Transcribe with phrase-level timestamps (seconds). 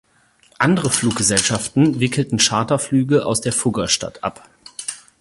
[0.57, 4.49] Andere Fluggesellschaften wickelten Charterflüge aus der Fuggerstadt ab.